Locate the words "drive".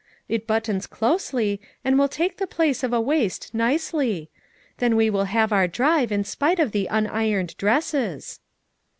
5.67-6.11